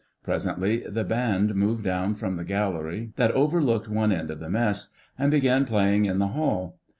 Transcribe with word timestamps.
Presently 0.23 0.77
the 0.77 1.03
band 1.03 1.53
moved 1.53 1.83
down 1.83 2.15
from 2.15 2.35
the 2.35 2.43
gallery 2.43 3.13
that 3.17 3.29
overlooked 3.33 3.87
one 3.87 4.11
end 4.11 4.31
of 4.31 4.39
the 4.39 4.49
Mess, 4.49 4.87
and 5.15 5.29
began 5.29 5.63
playing 5.63 6.05
in 6.05 6.17
the 6.17 6.29
hall. 6.29 6.79